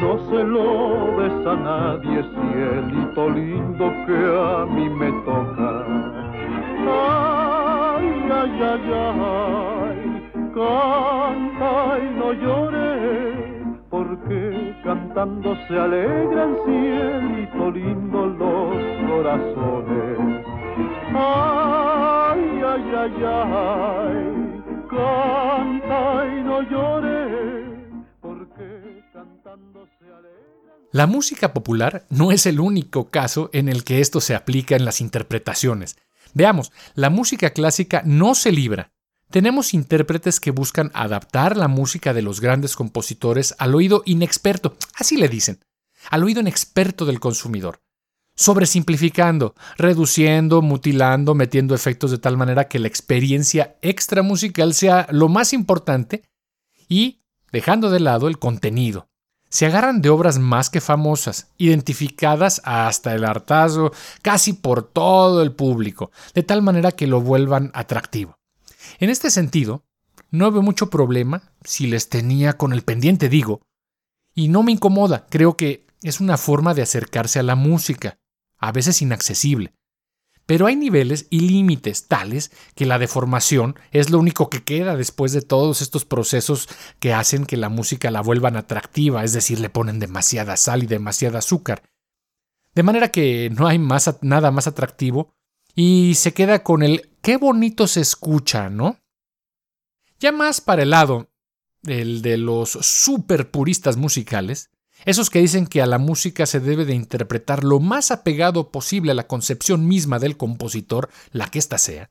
no 0.00 0.12
se 0.30 0.44
lo 0.44 1.20
des 1.20 1.44
a 1.44 1.56
nadie, 1.56 2.22
cielito 2.22 3.30
lindo 3.30 3.92
que 4.06 4.18
a 4.38 4.64
mí 4.64 4.88
me 4.88 5.10
toca. 5.24 5.84
Ay, 6.86 7.29
ay, 8.40 8.62
ay, 8.62 8.92
ay, 8.92 10.30
canta 10.54 11.98
y 11.98 12.18
no 12.18 12.32
llores, 12.32 13.36
porque 13.90 14.74
cantando 14.82 15.56
se 15.68 15.78
alegran 15.78 16.56
cielito 16.64 17.70
lindo 17.70 18.26
los 18.26 19.10
corazones. 19.10 20.46
Ay, 21.14 22.62
ay, 22.72 22.84
ay, 22.96 23.24
ay, 23.24 24.62
canta 24.88 26.26
y 26.26 26.42
no 26.42 26.62
llores, 26.62 27.68
porque 28.20 29.02
cantando 29.12 29.86
se 29.98 30.06
alegran. 30.06 30.40
La 30.92 31.06
música 31.06 31.52
popular 31.52 32.04
no 32.10 32.32
es 32.32 32.46
el 32.46 32.58
único 32.58 33.10
caso 33.10 33.50
en 33.52 33.68
el 33.68 33.84
que 33.84 34.00
esto 34.00 34.20
se 34.20 34.34
aplica 34.34 34.76
en 34.76 34.84
las 34.84 35.00
interpretaciones. 35.00 35.96
Veamos, 36.34 36.72
la 36.94 37.10
música 37.10 37.50
clásica 37.50 38.02
no 38.04 38.34
se 38.34 38.52
libra. 38.52 38.92
Tenemos 39.30 39.74
intérpretes 39.74 40.40
que 40.40 40.50
buscan 40.50 40.90
adaptar 40.94 41.56
la 41.56 41.68
música 41.68 42.12
de 42.12 42.22
los 42.22 42.40
grandes 42.40 42.74
compositores 42.74 43.54
al 43.58 43.74
oído 43.74 44.02
inexperto, 44.04 44.76
así 44.96 45.16
le 45.16 45.28
dicen, 45.28 45.60
al 46.10 46.24
oído 46.24 46.40
inexperto 46.40 47.04
del 47.04 47.20
consumidor. 47.20 47.80
Sobresimplificando, 48.34 49.54
reduciendo, 49.76 50.62
mutilando, 50.62 51.34
metiendo 51.34 51.74
efectos 51.74 52.10
de 52.10 52.18
tal 52.18 52.36
manera 52.36 52.68
que 52.68 52.78
la 52.78 52.88
experiencia 52.88 53.76
extramusical 53.82 54.74
sea 54.74 55.06
lo 55.10 55.28
más 55.28 55.52
importante 55.52 56.24
y 56.88 57.20
dejando 57.52 57.90
de 57.90 58.00
lado 58.00 58.28
el 58.28 58.38
contenido. 58.38 59.09
Se 59.50 59.66
agarran 59.66 60.00
de 60.00 60.10
obras 60.10 60.38
más 60.38 60.70
que 60.70 60.80
famosas, 60.80 61.48
identificadas 61.58 62.62
hasta 62.64 63.14
el 63.14 63.24
hartazo 63.24 63.92
casi 64.22 64.52
por 64.52 64.84
todo 64.84 65.42
el 65.42 65.52
público, 65.52 66.12
de 66.34 66.44
tal 66.44 66.62
manera 66.62 66.92
que 66.92 67.08
lo 67.08 67.20
vuelvan 67.20 67.72
atractivo. 67.74 68.38
En 69.00 69.10
este 69.10 69.30
sentido, 69.30 69.82
no 70.30 70.50
veo 70.52 70.62
mucho 70.62 70.88
problema 70.88 71.42
si 71.64 71.88
les 71.88 72.08
tenía 72.08 72.52
con 72.54 72.72
el 72.72 72.82
pendiente, 72.82 73.28
digo, 73.28 73.60
y 74.34 74.48
no 74.48 74.62
me 74.62 74.72
incomoda, 74.72 75.26
creo 75.28 75.56
que 75.56 75.84
es 76.02 76.20
una 76.20 76.36
forma 76.36 76.72
de 76.72 76.82
acercarse 76.82 77.40
a 77.40 77.42
la 77.42 77.56
música, 77.56 78.18
a 78.56 78.70
veces 78.70 79.02
inaccesible. 79.02 79.74
Pero 80.50 80.66
hay 80.66 80.74
niveles 80.74 81.28
y 81.30 81.48
límites 81.48 82.08
tales 82.08 82.50
que 82.74 82.84
la 82.84 82.98
deformación 82.98 83.76
es 83.92 84.10
lo 84.10 84.18
único 84.18 84.50
que 84.50 84.64
queda 84.64 84.96
después 84.96 85.32
de 85.32 85.42
todos 85.42 85.80
estos 85.80 86.04
procesos 86.04 86.68
que 86.98 87.14
hacen 87.14 87.46
que 87.46 87.56
la 87.56 87.68
música 87.68 88.10
la 88.10 88.20
vuelvan 88.20 88.56
atractiva, 88.56 89.22
es 89.22 89.32
decir, 89.32 89.60
le 89.60 89.70
ponen 89.70 90.00
demasiada 90.00 90.56
sal 90.56 90.82
y 90.82 90.86
demasiada 90.86 91.38
azúcar. 91.38 91.84
De 92.74 92.82
manera 92.82 93.12
que 93.12 93.48
no 93.50 93.68
hay 93.68 93.78
más, 93.78 94.12
nada 94.22 94.50
más 94.50 94.66
atractivo 94.66 95.32
y 95.76 96.16
se 96.16 96.34
queda 96.34 96.64
con 96.64 96.82
el 96.82 97.12
qué 97.22 97.36
bonito 97.36 97.86
se 97.86 98.00
escucha, 98.00 98.70
¿no? 98.70 98.98
Ya 100.18 100.32
más 100.32 100.60
para 100.60 100.82
el 100.82 100.90
lado, 100.90 101.30
el 101.84 102.22
de 102.22 102.38
los 102.38 102.70
super 102.70 103.52
puristas 103.52 103.96
musicales, 103.96 104.72
esos 105.04 105.30
que 105.30 105.40
dicen 105.40 105.66
que 105.66 105.82
a 105.82 105.86
la 105.86 105.98
música 105.98 106.46
se 106.46 106.60
debe 106.60 106.84
de 106.84 106.94
interpretar 106.94 107.64
lo 107.64 107.80
más 107.80 108.10
apegado 108.10 108.70
posible 108.70 109.12
a 109.12 109.14
la 109.14 109.26
concepción 109.26 109.86
misma 109.86 110.18
del 110.18 110.36
compositor, 110.36 111.08
la 111.32 111.48
que 111.48 111.58
ésta 111.58 111.78
sea. 111.78 112.10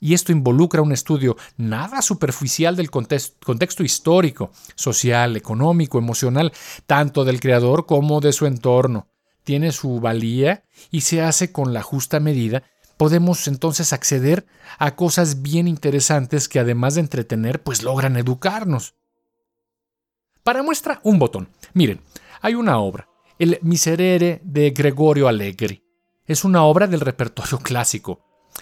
Y 0.00 0.14
esto 0.14 0.32
involucra 0.32 0.82
un 0.82 0.92
estudio 0.92 1.36
nada 1.56 2.02
superficial 2.02 2.76
del 2.76 2.90
contexto 2.90 3.84
histórico, 3.84 4.50
social, 4.74 5.36
económico, 5.36 5.98
emocional, 5.98 6.52
tanto 6.86 7.24
del 7.24 7.40
creador 7.40 7.86
como 7.86 8.20
de 8.20 8.32
su 8.32 8.46
entorno. 8.46 9.08
Tiene 9.44 9.72
su 9.72 10.00
valía 10.00 10.64
y 10.90 11.02
se 11.02 11.22
hace 11.22 11.52
con 11.52 11.72
la 11.72 11.82
justa 11.82 12.20
medida. 12.20 12.64
Podemos 12.96 13.46
entonces 13.46 13.92
acceder 13.92 14.46
a 14.78 14.96
cosas 14.96 15.42
bien 15.42 15.68
interesantes 15.68 16.48
que 16.48 16.58
además 16.58 16.94
de 16.94 17.00
entretener, 17.00 17.62
pues 17.62 17.82
logran 17.82 18.16
educarnos. 18.16 18.94
Para 20.44 20.62
muestra, 20.62 21.00
un 21.04 21.18
botón. 21.18 21.48
Miren, 21.72 22.02
hay 22.42 22.54
una 22.54 22.78
obra, 22.78 23.08
el 23.38 23.58
Miserere 23.62 24.42
de 24.44 24.72
Gregorio 24.72 25.26
Allegri. 25.26 25.82
Es 26.26 26.44
una 26.44 26.64
obra 26.64 26.86
del 26.86 27.00
repertorio 27.00 27.58
clásico. 27.62 28.20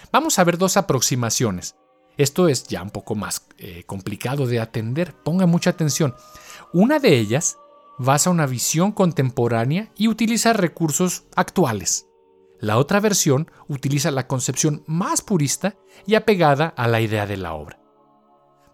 Vamos 0.09 0.39
a 0.39 0.45
ver 0.45 0.57
dos 0.57 0.77
aproximaciones. 0.77 1.75
Esto 2.15 2.47
es 2.47 2.63
ya 2.67 2.81
un 2.81 2.89
poco 2.89 3.15
más 3.15 3.47
eh, 3.57 3.83
complicado 3.85 4.47
de 4.47 4.61
atender. 4.61 5.13
Ponga 5.13 5.45
mucha 5.45 5.71
atención. 5.71 6.15
Una 6.71 6.99
de 6.99 7.17
ellas 7.19 7.57
basa 7.99 8.29
una 8.29 8.45
visión 8.45 8.93
contemporánea 8.93 9.91
y 9.97 10.07
utiliza 10.07 10.53
recursos 10.53 11.25
actuales. 11.35 12.07
La 12.61 12.77
otra 12.77 13.01
versión 13.01 13.51
utiliza 13.67 14.09
la 14.09 14.25
concepción 14.25 14.83
más 14.87 15.21
purista 15.21 15.75
y 16.05 16.15
apegada 16.15 16.67
a 16.77 16.87
la 16.87 17.01
idea 17.01 17.27
de 17.27 17.35
la 17.35 17.55
obra. 17.55 17.77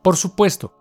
Por 0.04 0.16
supuesto, 0.16 0.79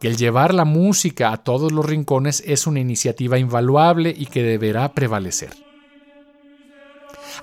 que 0.00 0.08
el 0.08 0.16
llevar 0.16 0.54
la 0.54 0.64
música 0.64 1.30
a 1.30 1.36
todos 1.36 1.72
los 1.72 1.84
rincones 1.84 2.42
es 2.46 2.66
una 2.66 2.80
iniciativa 2.80 3.38
invaluable 3.38 4.14
y 4.16 4.26
que 4.26 4.42
deberá 4.42 4.92
prevalecer. 4.92 5.50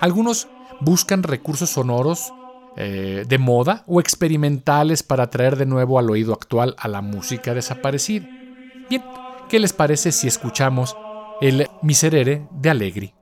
Algunos 0.00 0.48
buscan 0.80 1.22
recursos 1.22 1.70
sonoros 1.70 2.32
eh, 2.76 3.24
de 3.26 3.38
moda 3.38 3.84
o 3.86 4.00
experimentales 4.00 5.02
para 5.02 5.30
traer 5.30 5.56
de 5.56 5.66
nuevo 5.66 5.98
al 5.98 6.10
oído 6.10 6.32
actual 6.32 6.74
a 6.78 6.88
la 6.88 7.00
música 7.00 7.54
desaparecida. 7.54 8.28
Bien, 8.90 9.02
¿qué 9.48 9.58
les 9.60 9.72
parece 9.72 10.12
si 10.12 10.26
escuchamos 10.28 10.96
el 11.40 11.68
Miserere 11.82 12.46
de 12.50 12.70
Allegri? 12.70 13.17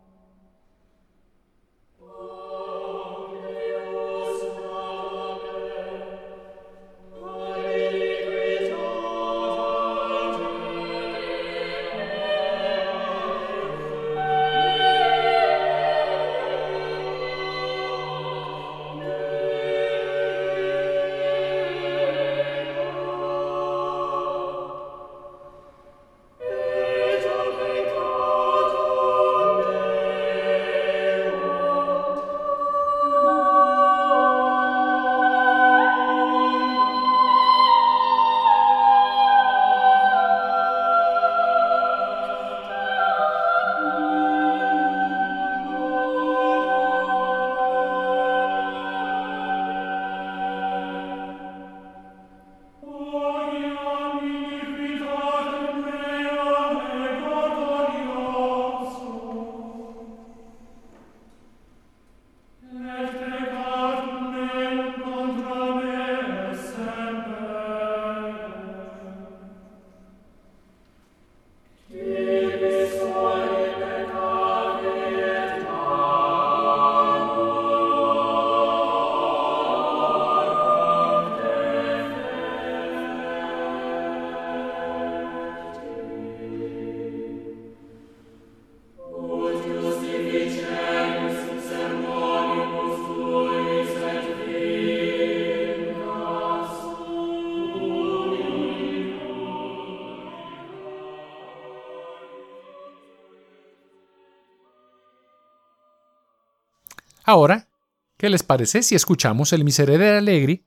Ahora, 107.28 107.68
¿qué 108.16 108.30
les 108.30 108.44
parece 108.44 108.84
si 108.84 108.94
escuchamos 108.94 109.52
el 109.52 109.64
Miserere 109.64 110.16
Allegri 110.16 110.64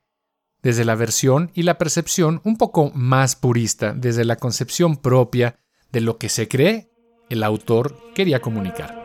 desde 0.62 0.84
la 0.84 0.96
versión 0.96 1.52
y 1.54 1.64
la 1.64 1.78
percepción 1.78 2.42
un 2.44 2.58
poco 2.58 2.92
más 2.94 3.38
purista, 3.38 3.94
desde 3.94 4.26
la 4.26 4.36
concepción 4.36 4.98
propia 4.98 5.58
de 5.94 6.02
lo 6.02 6.18
que 6.18 6.28
se 6.28 6.50
cree 6.50 6.92
el 7.30 7.44
autor 7.44 7.98
quería 8.14 8.42
comunicar? 8.42 8.99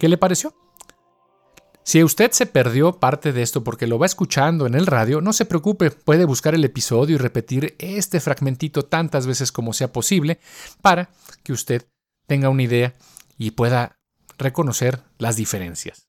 ¿Qué 0.00 0.08
le 0.08 0.16
pareció? 0.16 0.54
Si 1.84 2.02
usted 2.02 2.30
se 2.32 2.46
perdió 2.46 2.98
parte 2.98 3.34
de 3.34 3.42
esto 3.42 3.62
porque 3.62 3.86
lo 3.86 3.98
va 3.98 4.06
escuchando 4.06 4.66
en 4.66 4.74
el 4.74 4.86
radio, 4.86 5.20
no 5.20 5.34
se 5.34 5.44
preocupe, 5.44 5.90
puede 5.90 6.24
buscar 6.24 6.54
el 6.54 6.64
episodio 6.64 7.16
y 7.16 7.18
repetir 7.18 7.76
este 7.78 8.18
fragmentito 8.18 8.82
tantas 8.82 9.26
veces 9.26 9.52
como 9.52 9.74
sea 9.74 9.92
posible 9.92 10.40
para 10.80 11.10
que 11.42 11.52
usted 11.52 11.86
tenga 12.26 12.48
una 12.48 12.62
idea 12.62 12.94
y 13.36 13.50
pueda 13.50 13.98
reconocer 14.38 15.02
las 15.18 15.36
diferencias. 15.36 16.08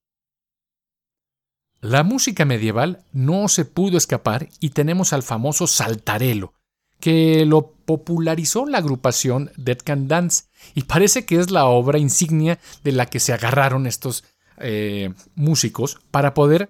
La 1.81 2.03
música 2.03 2.45
medieval 2.45 3.03
no 3.11 3.49
se 3.49 3.65
pudo 3.65 3.97
escapar 3.97 4.47
y 4.61 4.69
tenemos 4.69 5.11
al 5.11 5.23
famoso 5.23 5.67
saltarelo, 5.67 6.53
que 7.01 7.45
lo 7.45 7.73
popularizó 7.85 8.65
la 8.65 8.77
agrupación 8.77 9.51
Dead 9.57 9.79
Can 9.83 10.07
Dance 10.07 10.45
y 10.73 10.83
parece 10.83 11.25
que 11.25 11.37
es 11.37 11.51
la 11.51 11.65
obra 11.65 11.99
insignia 11.99 12.59
de 12.83 12.93
la 12.93 13.07
que 13.07 13.19
se 13.19 13.33
agarraron 13.33 13.87
estos 13.87 14.23
eh, 14.57 15.13
músicos 15.35 15.99
para 16.11 16.33
poder 16.33 16.69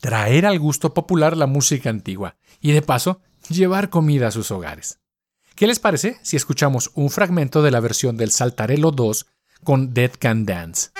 traer 0.00 0.46
al 0.46 0.58
gusto 0.58 0.94
popular 0.94 1.36
la 1.36 1.46
música 1.46 1.90
antigua 1.90 2.36
y 2.60 2.72
de 2.72 2.80
paso 2.80 3.20
llevar 3.50 3.90
comida 3.90 4.28
a 4.28 4.30
sus 4.30 4.50
hogares. 4.50 5.00
¿Qué 5.54 5.66
les 5.66 5.78
parece 5.78 6.18
si 6.22 6.36
escuchamos 6.36 6.90
un 6.94 7.10
fragmento 7.10 7.62
de 7.62 7.70
la 7.70 7.80
versión 7.80 8.16
del 8.16 8.30
Saltarelo 8.30 8.92
2 8.92 9.26
con 9.62 9.92
Dead 9.92 10.12
Can 10.18 10.46
Dance? 10.46 10.90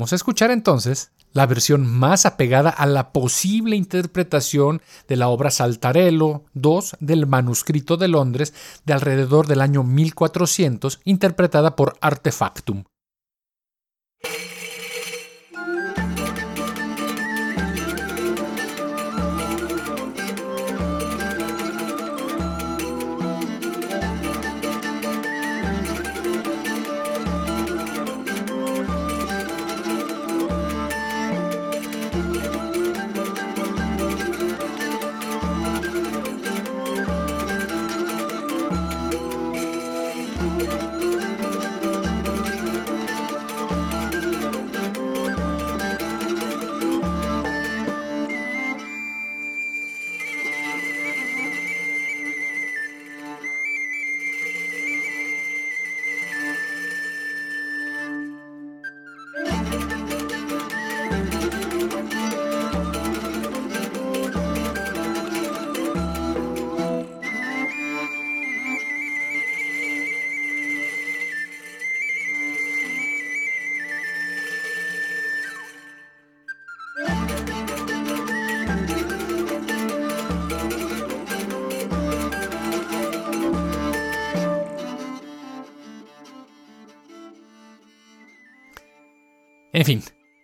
Vamos 0.00 0.14
a 0.14 0.16
escuchar 0.16 0.50
entonces 0.50 1.12
la 1.34 1.44
versión 1.44 1.86
más 1.86 2.24
apegada 2.24 2.70
a 2.70 2.86
la 2.86 3.12
posible 3.12 3.76
interpretación 3.76 4.80
de 5.08 5.16
la 5.16 5.28
obra 5.28 5.50
Saltarello 5.50 6.44
II 6.54 6.80
del 7.00 7.26
manuscrito 7.26 7.98
de 7.98 8.08
Londres 8.08 8.54
de 8.86 8.94
alrededor 8.94 9.46
del 9.46 9.60
año 9.60 9.84
1400, 9.84 11.00
interpretada 11.04 11.76
por 11.76 11.98
Artefactum. 12.00 12.84
En 89.80 89.86
fin, 89.86 90.02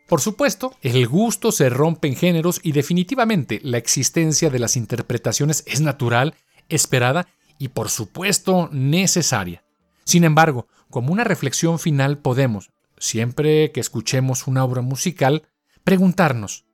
por 0.09 0.23
supuesto, 0.23 0.79
el 0.81 1.07
gusto 1.07 1.53
se 1.53 1.69
rompe 1.69 2.09
en 2.09 2.17
géneros 2.17 2.59
y 2.63 2.73
definitivamente 2.73 3.61
la 3.63 3.77
existencia 3.77 4.49
de 4.49 4.59
las 4.59 4.79
interpretaciones 4.79 5.63
es 5.67 5.83
natural, 5.83 6.37
esperada 6.71 7.29
y 7.59 7.69
por 7.69 7.91
supuesto 7.91 8.71
necesaria. 8.73 9.63
Sin 10.05 10.25
embargo, 10.25 10.69
como 10.89 11.13
una 11.13 11.23
reflexión 11.23 11.79
final 11.79 12.17
podemos, 12.17 12.71
siempre 12.97 13.73
que 13.73 13.81
escuchemos 13.81 14.47
una 14.47 14.65
obra 14.65 14.81
musical, 14.81 15.47
preguntarnos, 15.85 16.65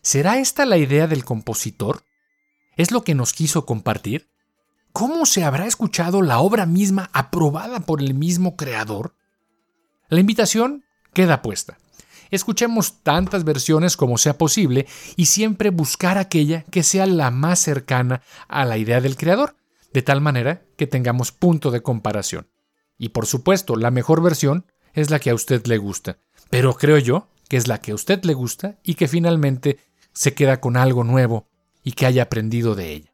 ¿será 0.00 0.38
esta 0.38 0.64
la 0.64 0.78
idea 0.78 1.06
del 1.06 1.26
compositor? 1.26 2.04
¿Es 2.74 2.90
lo 2.90 3.04
que 3.04 3.14
nos 3.14 3.34
quiso 3.34 3.66
compartir? 3.66 4.30
¿Cómo 4.94 5.26
se 5.26 5.44
habrá 5.44 5.66
escuchado 5.66 6.22
la 6.22 6.38
obra 6.38 6.64
misma 6.64 7.10
aprobada 7.12 7.80
por 7.80 8.00
el 8.00 8.14
mismo 8.14 8.56
creador? 8.56 9.14
La 10.08 10.20
invitación 10.20 10.86
queda 11.12 11.42
puesta. 11.42 11.76
Escuchemos 12.32 13.02
tantas 13.02 13.44
versiones 13.44 13.96
como 13.96 14.16
sea 14.16 14.38
posible 14.38 14.86
y 15.16 15.26
siempre 15.26 15.68
buscar 15.68 16.16
aquella 16.16 16.62
que 16.64 16.82
sea 16.82 17.04
la 17.06 17.30
más 17.30 17.58
cercana 17.58 18.22
a 18.48 18.64
la 18.64 18.78
idea 18.78 19.02
del 19.02 19.18
creador, 19.18 19.54
de 19.92 20.00
tal 20.00 20.22
manera 20.22 20.62
que 20.78 20.86
tengamos 20.86 21.30
punto 21.30 21.70
de 21.70 21.82
comparación. 21.82 22.48
Y 22.96 23.10
por 23.10 23.26
supuesto, 23.26 23.76
la 23.76 23.90
mejor 23.90 24.22
versión 24.22 24.64
es 24.94 25.10
la 25.10 25.18
que 25.18 25.28
a 25.28 25.34
usted 25.34 25.66
le 25.66 25.76
gusta, 25.76 26.18
pero 26.48 26.72
creo 26.72 26.96
yo 26.96 27.28
que 27.48 27.58
es 27.58 27.68
la 27.68 27.82
que 27.82 27.92
a 27.92 27.94
usted 27.94 28.24
le 28.24 28.32
gusta 28.32 28.78
y 28.82 28.94
que 28.94 29.08
finalmente 29.08 29.78
se 30.14 30.32
queda 30.32 30.58
con 30.58 30.78
algo 30.78 31.04
nuevo 31.04 31.48
y 31.84 31.92
que 31.92 32.06
haya 32.06 32.22
aprendido 32.22 32.74
de 32.74 32.92
ella. 32.92 33.12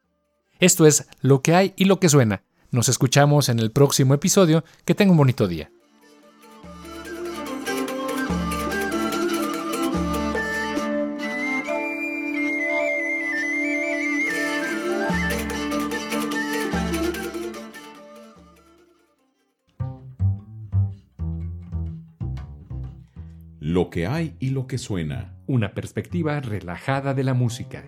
Esto 0.61 0.87
es 0.87 1.09
lo 1.23 1.43
que 1.43 1.57
hay 1.57 1.75
y 1.77 1.87
lo 1.87 1.99
que 1.99 2.09
suena. 2.09 2.45
Nos 2.71 2.89
escuchamos 2.89 3.49
en 3.49 3.59
el 3.59 3.73
próximo 3.73 4.15
episodio. 4.15 4.63
Que 4.85 4.95
tenga 4.95 5.11
un 5.11 5.19
bonito 5.19 5.49
día. 5.49 5.73
Lo 23.69 23.91
que 23.91 24.07
hay 24.07 24.35
y 24.41 24.49
lo 24.49 24.67
que 24.67 24.79
suena. 24.79 25.35
Una 25.47 25.75
perspectiva 25.75 26.41
relajada 26.41 27.13
de 27.13 27.23
la 27.23 27.35
música. 27.35 27.85